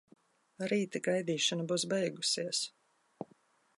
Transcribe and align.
Rīt 0.71 0.97
gaidīšana 1.09 1.67
būs 1.73 1.85
beigusies. 1.93 2.63